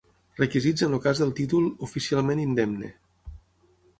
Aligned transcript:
Requisits 0.37 0.85
en 0.87 0.95
el 0.97 1.01
cas 1.03 1.21
del 1.23 1.33
títol 1.41 1.67
"oficialment 1.87 2.43
indemne" 2.45 2.89